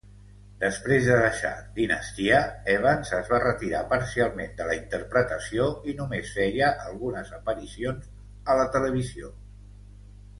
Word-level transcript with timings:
Desprès 0.61 1.03
de 1.07 1.15
deixar 1.17 1.49
"Dinastia", 1.73 2.37
Evans 2.75 3.11
es 3.17 3.29
va 3.33 3.41
retirar 3.43 3.81
parcialment 3.91 4.55
de 4.61 4.67
la 4.69 4.77
interpretació 4.77 5.67
i 5.93 5.95
només 5.99 6.31
feia 6.39 6.71
algunes 6.87 7.31
aparicions 7.41 8.09
a 8.55 8.57
la 8.61 8.65
televisió. 8.77 9.31